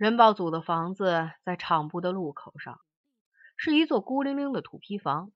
[0.00, 2.80] 人保组的房子在厂部的路口上，
[3.58, 5.30] 是一座孤零零的土坯房，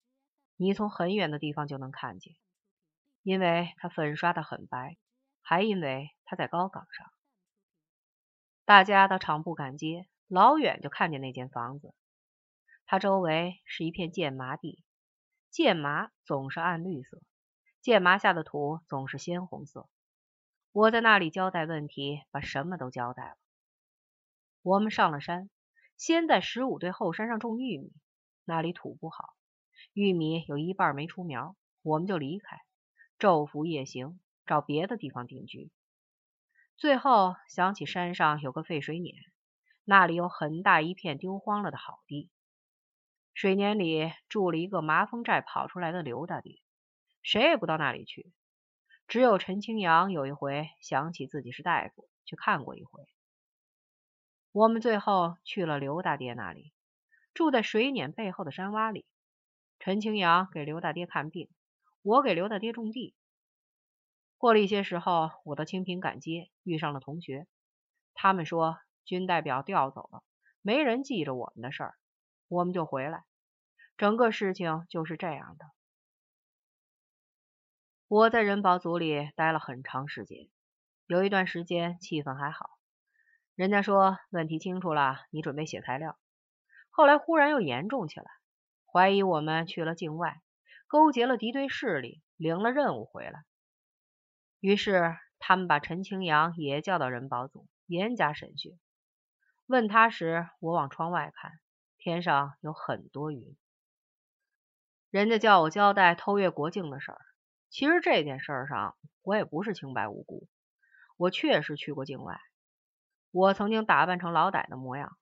[0.57, 2.35] 你从很远的地方就能看见，
[3.23, 4.97] 因为它粉刷的很白，
[5.43, 7.13] 还因为它在高岗上。
[8.65, 11.93] 大家到厂部赶街，老远就看见那间房子，
[12.87, 14.83] 它周围是一片剑麻地，
[15.51, 17.21] 剑麻总是暗绿色，
[17.83, 19.91] 剑麻下的土总是鲜红色。
[20.73, 23.37] 我在那里交代问题，把什么都交代了。
[24.65, 25.51] 我们上了山，
[25.99, 27.93] 先在十五队后山上种玉米，
[28.47, 29.35] 那里土不好，
[29.93, 32.57] 玉米有一半没出苗，我们就离开，
[33.19, 35.71] 昼伏夜行，找别的地方定居。
[36.79, 39.15] 最后想起山上有个废水碾，
[39.85, 42.31] 那里有很大一片丢荒了的好地，
[43.35, 46.57] 水碾里住了一个麻风寨跑出来的刘大爹，
[47.23, 48.33] 谁也不到那里去，
[49.09, 53.05] 只有陈清扬有一回想起自己是大夫，去看过一回。
[54.55, 56.73] 我们最后去了刘大爹那里，
[57.35, 59.05] 住在水碾背后的山洼里。
[59.81, 61.49] 陈清扬给刘大爹看病，
[62.03, 63.17] 我给刘大爹种地。
[64.39, 67.49] 过了一些时候，我到清平赶街，遇上了同学。
[68.15, 70.23] 他们说军代表调走了，
[70.63, 71.97] 没人记着我们的事儿，
[72.47, 73.25] 我们就回来。
[73.97, 75.67] 整个事情就是这样的。
[78.07, 80.49] 我在人保组里待了很长时间，
[81.09, 82.71] 有一段时间气氛还好。
[83.55, 86.19] 人家说问题清楚了，你准备写材料。
[86.91, 88.27] 后来忽然又严重起来，
[88.85, 90.43] 怀疑我们去了境外，
[90.89, 93.45] 勾结了敌对势力，领了任务回来。
[94.59, 98.77] 于是他们把陈清扬也叫到人保组，严加审讯。
[99.67, 101.53] 问他时，我往窗外看，
[101.97, 103.57] 天上有很多云。
[105.11, 107.21] 人家叫我交代偷越国境的事儿，
[107.71, 110.49] 其实这件事上我也不是清白无辜，
[111.17, 112.41] 我确实去过境外。
[113.35, 115.19] 我曾经打扮成老歹的模样，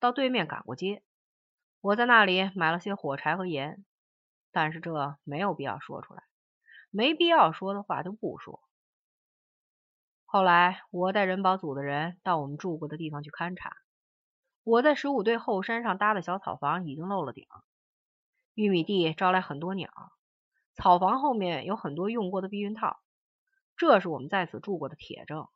[0.00, 1.02] 到对面赶过街。
[1.82, 3.84] 我在那里买了些火柴和盐，
[4.52, 6.22] 但是这没有必要说出来，
[6.88, 8.62] 没必要说的话就不说。
[10.24, 13.76] 后来我带人保组的人到我们住过的地方去勘察，
[14.62, 17.46] 我在十五队后山上搭的小草房已经漏了顶，
[18.54, 19.90] 玉米地招来很多鸟，
[20.72, 23.02] 草房后面有很多用过的避孕套，
[23.76, 25.46] 这是我们在此住过的铁证。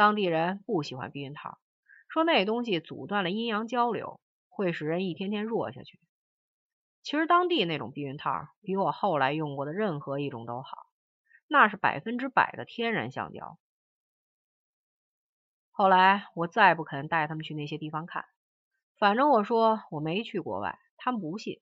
[0.00, 1.58] 当地人不喜欢避孕套，
[2.08, 4.18] 说那东西阻断了阴阳交流，
[4.48, 6.00] 会使人一天天弱下去。
[7.02, 10.86] 其实当地那种避孕套比我后来用过的任何一种都好，
[11.48, 13.58] 那是百分之百的天然橡胶。
[15.70, 18.24] 后来我再不肯带他们去那些地方看，
[18.96, 21.60] 反正我说我没去国外，他们不信。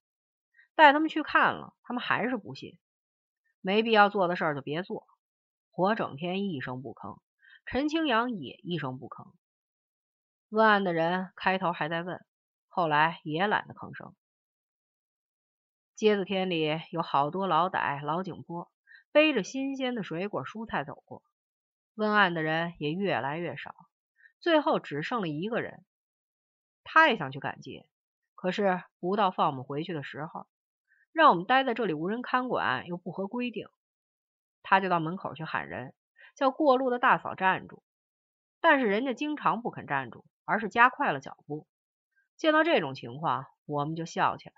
[0.76, 2.78] 带他们去看了，他们还是不信。
[3.60, 5.08] 没必要做的事儿就别做，
[5.74, 7.18] 我整天一声不吭。
[7.70, 9.34] 陈清扬也一声不吭。
[10.48, 12.24] 问案的人开头还在问，
[12.66, 14.14] 后来也懒得吭声。
[15.94, 18.72] 街子天里有好多老歹、老井坡，
[19.12, 21.22] 背着新鲜的水果、蔬菜走过。
[21.94, 23.74] 问案的人也越来越少，
[24.40, 25.84] 最后只剩了一个人。
[26.84, 27.86] 他也想去赶街，
[28.34, 30.46] 可是不到放我们回去的时候，
[31.12, 33.68] 让我们待在这里无人看管，又不合规定，
[34.62, 35.92] 他就到门口去喊人。
[36.38, 37.82] 叫过路的大嫂站住，
[38.60, 41.66] 但是人家经常不肯站住，而是加快了脚步。
[42.36, 44.54] 见到这种情况，我们就笑起来。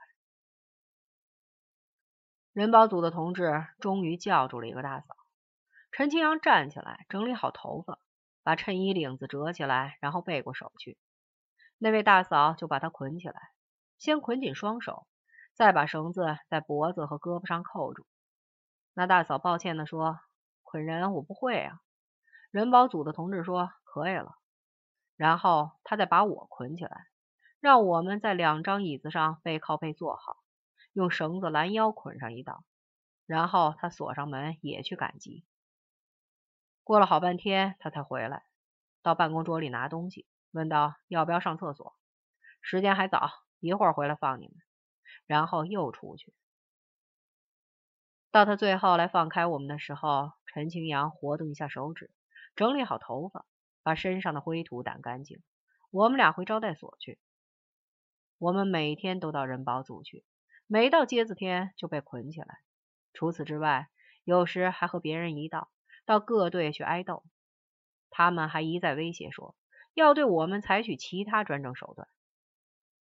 [2.53, 5.17] 人保组的同志终于叫住了一个大嫂。
[5.91, 7.99] 陈清扬站起来，整理好头发，
[8.43, 10.99] 把衬衣领子折起来，然后背过手去。
[11.79, 13.53] 那位大嫂就把他捆起来，
[13.97, 15.07] 先捆紧双手，
[15.55, 18.05] 再把绳子在脖子和胳膊上扣住。
[18.93, 20.21] 那大嫂抱歉的说。
[20.71, 21.81] 捆人我不会啊，
[22.53, 24.37] 人保组的同志说可以了，
[25.17, 27.09] 然后他再把我捆起来，
[27.59, 30.37] 让我们在两张椅子上背靠背坐好，
[30.93, 32.63] 用绳子拦腰捆上一道，
[33.27, 35.45] 然后他锁上门也去赶集。
[36.85, 38.45] 过了好半天他才回来，
[39.03, 41.97] 到办公桌里拿东西，问道要不要上厕所，
[42.63, 43.28] 时间还早，
[43.59, 44.55] 一会儿回来放你们，
[45.27, 46.33] 然后又出去。
[48.31, 50.31] 到他最后来放开我们的时候。
[50.53, 52.11] 陈清扬活动一下手指，
[52.57, 53.47] 整理好头发，
[53.85, 55.41] 把身上的灰土掸干净。
[55.93, 57.21] 我们俩回招待所去。
[58.37, 60.25] 我们每天都到人保组去，
[60.67, 62.59] 每到接子天就被捆起来。
[63.13, 63.91] 除此之外，
[64.25, 65.71] 有时还和别人一道
[66.05, 67.23] 到各队去挨斗。
[68.11, 69.55] 他们还一再威胁说
[69.95, 72.09] 要对我们采取其他专政手段。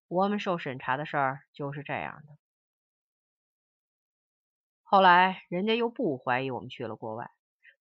[0.07, 2.37] 我们受审查的事儿就是这样的。
[4.93, 7.31] 后来，人家又不怀疑我们去了国外，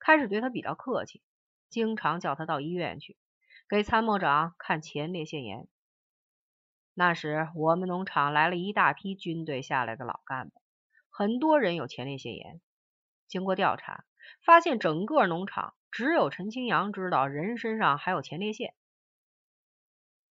[0.00, 1.20] 开始对他比较客气，
[1.68, 3.18] 经常叫他到医院去，
[3.68, 5.68] 给参谋长看前列腺炎。
[6.94, 10.62] 那时我们农场来了一大批军队下来的老干部，
[11.10, 12.62] 很多人有前列腺炎。
[13.28, 14.06] 经过调查，
[14.42, 18.72] 发现整个农场只有陈清扬知道人身上还有前列腺。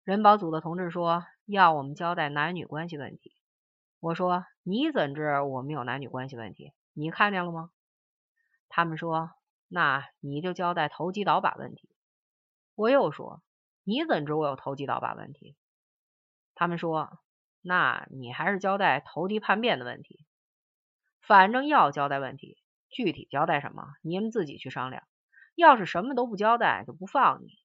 [0.04, 3.34] 人保组的同志说要我们交代男女关系问题。
[3.98, 6.72] 我说你怎知我们有男女关系问题？
[6.92, 7.70] 你看见了吗？
[8.68, 9.30] 他们说
[9.68, 11.88] 那你就交代投机倒把问题。
[12.74, 13.44] 我又说
[13.84, 15.54] 你怎知我有投机倒把问题？
[16.56, 17.20] 他们说
[17.60, 20.26] 那你还是交代投敌叛变的问题。
[21.20, 22.58] 反正要交代问题。
[22.88, 25.04] 具体交代什么，你们自己去商量。
[25.54, 27.60] 要是什么都不交代，就不放你。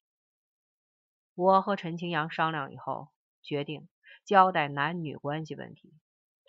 [1.33, 3.09] 我和陈清扬商量以后，
[3.41, 3.89] 决定
[4.23, 5.95] 交代男女关系问题。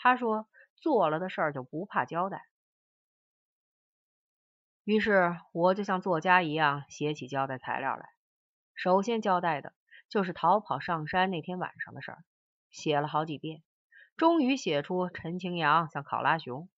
[0.03, 2.43] 他说做了的事儿就不怕交代。
[4.83, 8.09] 于是我就像作家一样写起交代材料来。
[8.75, 9.73] 首先交代的
[10.09, 12.25] 就是逃跑上山那天晚上的事儿，
[12.73, 13.63] 写了好几遍，
[14.17, 16.69] 终于写出陈清扬像考拉熊。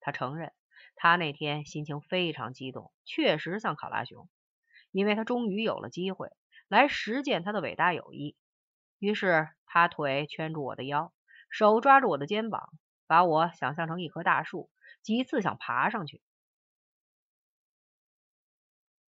[0.00, 0.52] 他承认。
[1.00, 4.28] 他那天心情非常激动，确实像考拉熊，
[4.90, 6.32] 因为他终于有了机会
[6.66, 8.36] 来实践他的伟大友谊。
[8.98, 11.12] 于是他腿圈住我的腰，
[11.50, 12.70] 手抓住我的肩膀，
[13.06, 14.70] 把我想象成一棵大树，
[15.02, 16.22] 几次想爬上去。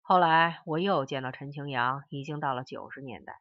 [0.01, 3.41] 后来我又见到陈清扬，已经到了九十年代。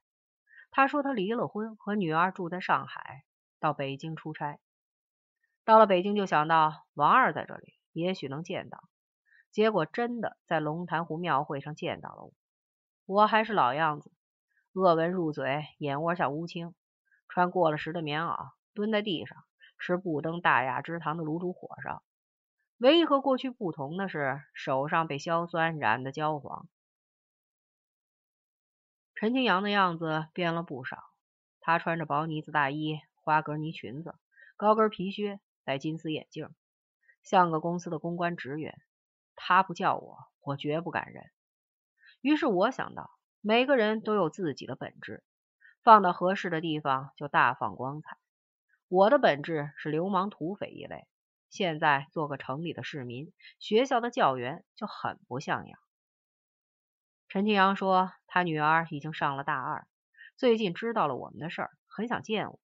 [0.72, 3.24] 他说他离了婚，和女儿住在上海，
[3.60, 4.60] 到北京出差。
[5.64, 7.74] 到了北京就想到王二在这里。
[7.92, 8.90] 也许能见到，
[9.52, 12.34] 结果真的在龙潭湖庙会上见到了我。
[13.06, 14.12] 我还是老样子，
[14.74, 16.76] 恶纹入嘴，眼窝像乌青，
[17.30, 19.44] 穿过了时的棉袄，蹲在地上
[19.80, 22.04] 吃不登大雅之堂的卤煮火烧。
[22.78, 26.68] 唯一和过去不同的是，手上被硝酸染得焦黄。
[29.16, 31.02] 陈清扬的样子变了不少，
[31.62, 34.14] 他穿着薄呢子大衣、花格呢裙子、
[34.58, 36.54] 高跟皮靴，戴金丝眼镜。
[37.24, 38.78] 像个公司的公关职员，
[39.36, 41.24] 他不叫我，我绝不敢认。
[42.20, 45.24] 于是我想到，每个人都有自己的本质，
[45.82, 48.18] 放到合适的地方就大放光彩。
[48.96, 51.06] 我的本质是流氓土匪一类，
[51.50, 55.78] 现在做个城里的市民、学校的教员就很不像样。
[57.28, 59.86] 陈清扬说，他女儿已经上了大二，
[60.38, 62.58] 最近知道了我们的事儿，很想见我。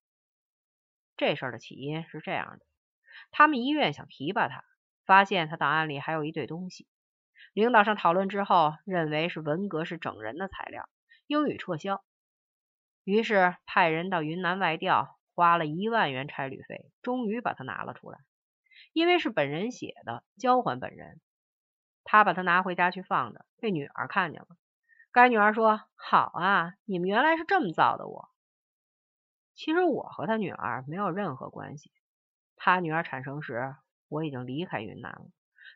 [1.17, 2.65] 这事儿的起因是这样的。
[3.31, 4.63] 他们医院想提拔他，
[5.05, 6.87] 发现他档案里还有一堆东西。
[7.51, 10.87] 领导上讨论之后，认为是文革是整人的材料，
[11.27, 12.01] 应予撤销。
[13.03, 18.19] 于是派人到云南外调，花了一万元差旅费，终于把它拿了出来。
[18.93, 21.21] 因为是本人写的，交还本人。
[22.03, 24.47] 他把它拿回家去放着，被女儿看见了。
[25.11, 28.29] 该女儿说：“好啊，你们原来是这么造的我。”
[29.55, 31.91] 其实我和他女儿没有任何关系。
[32.55, 33.75] 他女儿产生时，
[34.07, 35.27] 我已经离开云南了。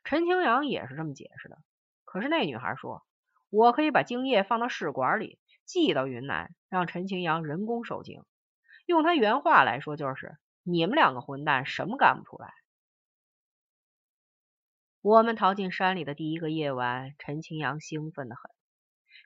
[0.04, 1.58] 陈清扬也是这么解释的。
[2.04, 3.06] 可是那女孩说，
[3.50, 8.24] 我可以把精液放到试管里，寄到云南，让陈清扬人工受精。
[8.86, 12.54] 用他原话来说，就是你们两个混蛋什么干不出来。
[15.02, 18.52] 我们逃进山里的第一个夜晚，陈清扬兴奋的很。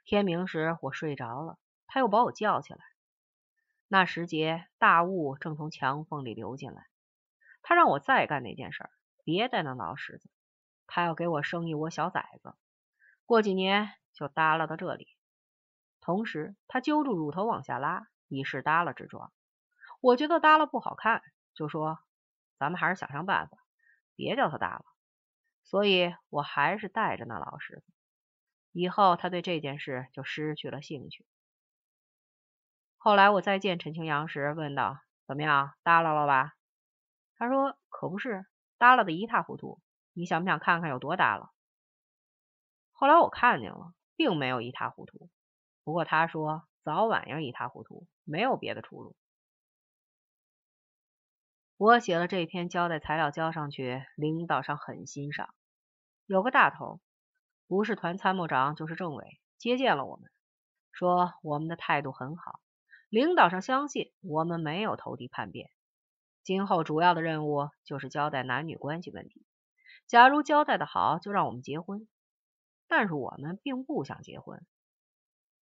[0.06, 1.58] 天明时，我睡着了，
[1.88, 2.80] 他又把我叫起来。
[3.88, 6.86] 那时节，大雾正从墙缝里流进来。
[7.62, 8.90] 他让我再干那件事，
[9.24, 10.30] 别在那闹石子。
[10.86, 12.54] 他要给我生一窝小崽子，
[13.26, 15.08] 过几年就耷拉到这里。
[16.02, 19.32] 同时，他揪住乳头往下拉，以示耷拉之状。
[20.02, 21.22] 我觉得耷拉不好看，
[21.54, 22.00] 就说
[22.58, 23.58] ：“咱们还是想想办法，
[24.16, 24.86] 别叫他耷拉。”
[25.66, 27.94] 所以，我还是带着那老师傅。
[28.72, 31.26] 以后，他对这件事就失去了兴趣。
[32.98, 36.54] 后来，我再见陈清扬时，问道：“怎么样，耷拉了吧？”
[37.36, 38.46] 他说：“可不是，
[38.78, 39.82] 耷拉的一塌糊涂。
[40.14, 41.52] 你想不想看看有多耷拉？”
[42.94, 45.30] 后来我看见了，并没有一塌糊涂。
[45.84, 49.16] 不过他说早晚要一塌糊涂，没有别的出路。
[51.80, 55.56] 我写了这篇交代材料交上去，领导上很欣赏。
[56.26, 57.00] 有个大头，
[57.70, 60.30] 不是团参谋长就是政委，接见了我们，
[60.92, 62.60] 说我们的态度很好，
[63.08, 65.72] 领导上相信我们没有投敌叛变。
[66.44, 69.46] 今后主要的任务就是交代男女关系问题。
[70.06, 72.10] 假如交代的好，就让我们结婚。
[72.90, 74.66] 但是我们并不想结婚。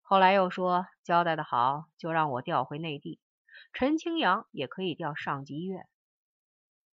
[0.02, 3.20] 后来又说交代的好，就让我调回内地。
[3.74, 5.86] 陈清扬也可以调上级医院。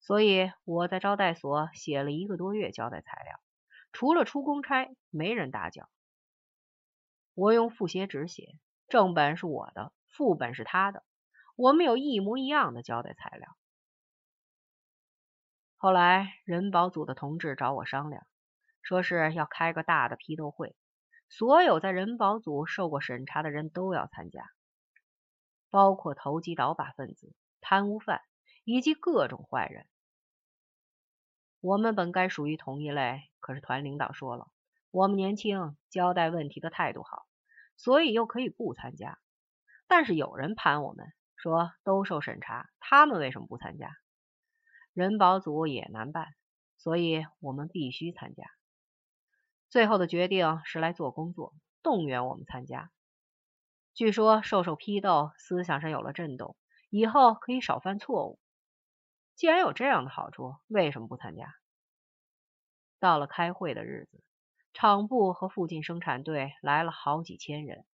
[0.01, 3.41] 所以我在招待所写了一个多月交代材料，
[3.93, 5.89] 除了出公差，没人打搅。
[7.35, 11.05] 我用复写纸写，正本是我的，副本是他的，
[11.55, 13.57] 我们有一模一样的交代材料。
[15.77, 18.27] 后来人保组的同志找我商量，
[18.83, 20.77] 说是要开个大的批斗会，
[21.29, 24.51] 所有在人保组受过审查的人都要参加，
[25.71, 28.21] 包括投机倒把分子、贪污犯
[28.73, 29.85] 以及各种坏人。
[31.61, 34.47] 我们本该属于同一类，可是团领导说了，
[34.93, 37.27] 我们年轻，交代问题的态度好，
[37.77, 39.19] 所以又可以不参加。
[39.89, 43.91] 但是有人盘我们，说都受审查，他们为什么不参加？
[44.93, 46.29] 人保组也难办，
[46.77, 48.45] 所以我们必须参加。
[49.69, 52.93] 最后的决定是来做工作，动员我们参加。
[53.95, 56.57] 据说受受批斗，思想上有了震动，
[56.89, 58.39] 以后可以少犯错误。
[59.41, 61.55] 既然有这样的好处，为什么不参加？
[62.99, 64.23] 到了开会的日子，
[64.75, 67.87] 厂部和附近生产队来了好几千人，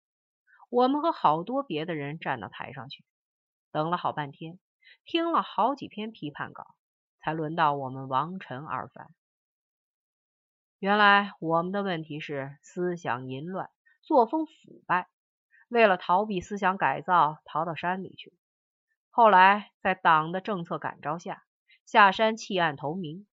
[0.70, 3.04] 我们和好多别的人站到台上去，
[3.72, 4.58] 等了好半天，
[5.04, 6.64] 听了好几篇批判稿。
[7.20, 9.10] 才轮到我们王陈二番。
[10.78, 13.68] 原来我们的问题是思想淫乱，
[14.00, 15.08] 作风腐败，
[15.68, 18.32] 为了逃避思想改造，逃到山里去。
[19.16, 21.44] 后来在党的政策感召下，
[21.86, 23.28] 下山弃暗投明。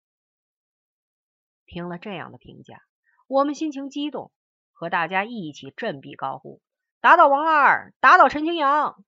[1.65, 2.83] 听了这样的评价，
[3.27, 4.31] 我们心情激动，
[4.73, 6.61] 和大家一起振臂高呼
[7.01, 9.03] ：“打倒王二，打倒陈清扬！”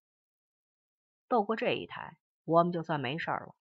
[1.29, 3.55] 斗过这一台，我们就算没事了。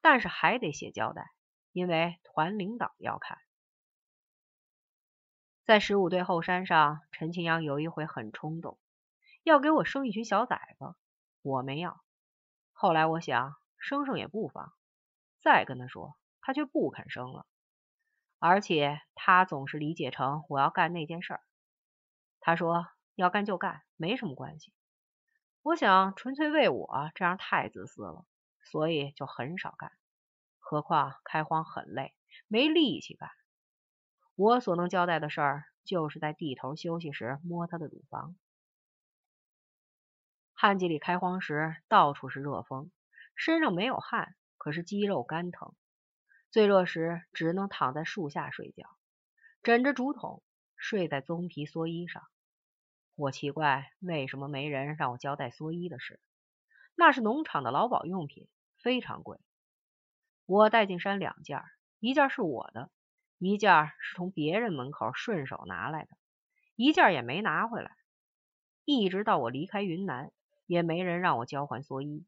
[0.00, 1.26] 但是还得写交代，
[1.70, 3.36] 因为团领导要看。
[5.66, 8.78] 在十五队后山上，陈清阳有一回很冲动，
[9.42, 10.96] 要给我生一群小崽子，
[11.42, 12.02] 我没要。
[12.84, 14.74] 后来我想生生也不妨，
[15.40, 17.46] 再跟他说，他却不肯生了，
[18.38, 21.40] 而且他总是理解成我要干那件事儿。
[22.40, 24.74] 他说要干就干，没什么关系。
[25.62, 28.26] 我想纯粹为我，这样太自私了。
[28.64, 29.90] 所以就很少干，
[30.58, 32.14] 何况开荒很累，
[32.48, 33.30] 没力气干。
[34.34, 38.36] 我所能交代的事儿，就是在地头休息时摸他的乳房。
[40.54, 42.90] 旱季里开荒时，到处是热风，
[43.36, 45.74] 身上没有汗，可是肌肉干疼。
[46.50, 48.88] 最热时，只能躺在树下睡觉，
[49.62, 50.42] 枕着竹筒
[50.76, 52.22] 睡在棕皮蓑衣上。
[53.16, 56.20] 我奇怪，为什么没人让我交代蓑衣的事？
[56.94, 58.48] 那是农场的劳保用品。
[58.76, 59.38] 非常贵，
[60.44, 61.62] 我带进山两件，
[62.00, 62.90] 一件是我的，
[63.38, 66.10] 一件是从别人门口顺手拿来的，
[66.76, 67.96] 一件也没拿回来。
[68.84, 70.32] 一直到我离开云南，
[70.66, 72.24] 也没人让我交还蓑衣。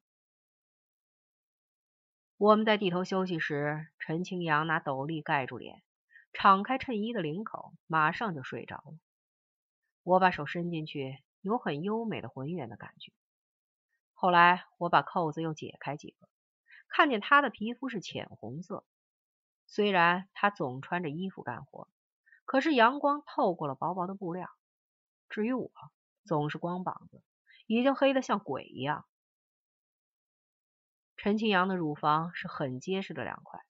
[2.36, 5.82] 我们在地头休息时，陈清扬拿斗笠盖住脸，
[6.32, 8.98] 敞开衬衣的领口，马上就睡着了。
[10.02, 13.12] 我把手伸进去，有很优美的浑圆的感觉。
[14.12, 16.28] 后来我把扣子又解开几个。
[16.88, 18.84] 看见他的皮肤是浅红色，
[19.66, 21.88] 虽然他总穿着衣服干活，
[22.44, 24.48] 可是阳光透过了薄薄的布料。
[25.28, 25.72] 至于我，
[26.24, 27.22] 总是光膀子，
[27.66, 29.06] 已经黑得像鬼一样。
[31.16, 33.60] 陈清扬的乳房是很结实的两块，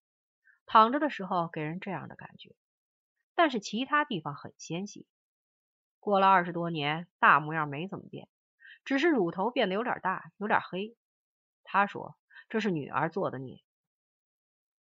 [0.66, 2.54] 躺着的时候给人这样的感觉，
[3.34, 5.06] 但是其他地方很纤细。
[6.00, 8.28] 过了二十多年，大模样没怎么变，
[8.84, 10.96] 只是乳头变得有点大，有点黑。
[11.64, 12.16] 他说。
[12.48, 13.60] 这是女儿做的孽。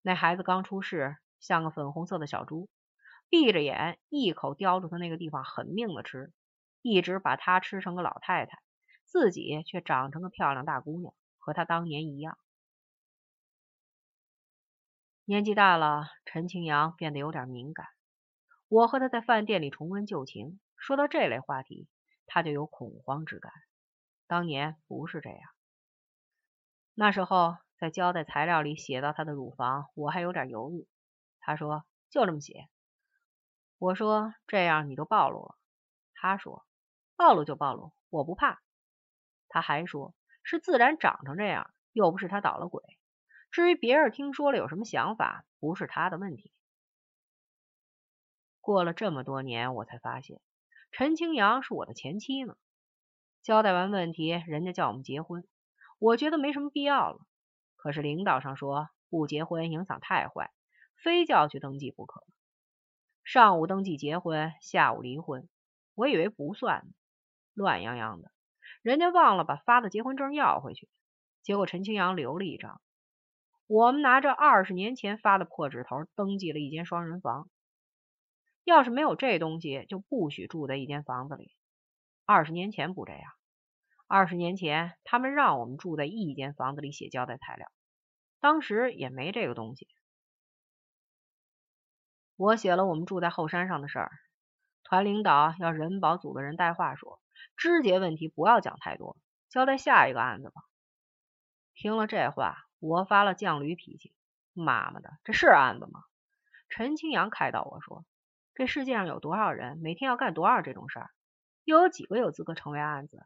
[0.01, 2.67] 那孩子刚出世，像个粉红色的小猪，
[3.29, 6.33] 闭着眼一口叼住他那个地方，狠命的吃，
[6.81, 8.57] 一直把他吃成个老太太，
[9.13, 12.35] 自己却长成个漂亮大姑娘，和她当年一样。
[15.23, 17.85] 年纪大了，陈清扬变得有点敏感。
[18.67, 21.87] 我和他在饭店里重温旧情，说到这类话题，
[22.25, 23.53] 他就有恐慌之感。
[24.25, 25.39] 当年不是这样。
[26.95, 30.87] 那时候在交代材料里写到他的乳房，我还有点犹豫。
[31.39, 32.67] 他说就这么写。
[33.77, 35.55] 我说这样你就暴露了。
[36.15, 36.65] 他说
[37.15, 38.62] 暴露就暴露，我不怕。
[39.53, 42.81] 他还说是自然长成这样，又不是他捣了鬼。
[43.51, 46.51] 至于别人听说了有什么想法，不是他的问题。
[48.61, 50.41] 过了这么多年，我才发现
[50.91, 52.57] 陈清扬是我的前妻呢。
[53.43, 55.47] 交代完问题，人家叫我们结婚。
[55.99, 57.19] 我觉得没什么必要了，
[57.75, 60.51] 可是领导上说不结婚影响太坏，
[60.95, 62.25] 非叫去登记不可。
[63.23, 65.47] 上午登记结婚，下午离婚，
[65.93, 66.87] 我以为不算，
[67.53, 68.32] 乱洋洋的。
[68.81, 70.89] 人家忘了把发的结婚证要回去，
[71.41, 72.81] 结果陈清扬留了一张。
[73.67, 77.49] 我们拿着二十年前发的破纸头登记了一间双人房。
[78.65, 81.51] 要是没有这东西，就不许住在一间房子里。
[82.25, 83.31] 二十年前不这样，
[84.07, 87.69] 二十年前，他们让我们住在一间房子里写交代材料，
[88.39, 89.87] 当时也没这个东西。
[92.35, 94.11] 我写了我们住在后山上的事儿，
[94.83, 97.19] 团领导要人保组的人带话说，
[97.57, 99.17] 肢节问题不要讲太多，
[99.49, 100.63] 交代下一个案子吧。
[101.75, 104.13] 听了这话，我发了犟驴脾气，
[104.53, 106.03] 妈妈的，这是案子吗？
[106.69, 108.05] 陈清扬开导我说，
[108.55, 111.09] 这世界上有多少人，每天要干多少这种事儿，
[111.63, 113.25] 又有几个有资格成为案子？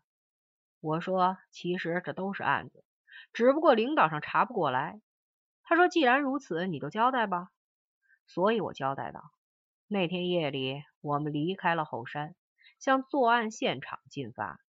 [0.80, 2.86] 我说，其实这都是案子，
[3.34, 5.02] 只不过领导上查不过来。
[5.64, 7.50] 他说，既然如此，你就交代吧。
[8.26, 9.32] 所以我交代道：
[9.88, 12.36] 那天夜里，我们离开了后山，
[12.80, 14.60] 向作案现场进发。